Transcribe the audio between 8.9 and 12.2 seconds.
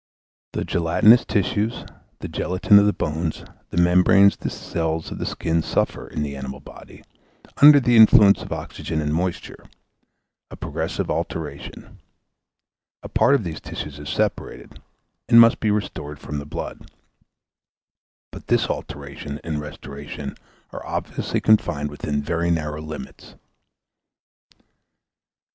and moisture, a progressive alteration;